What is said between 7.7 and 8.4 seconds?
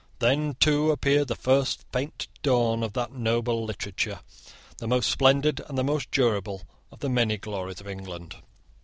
of England.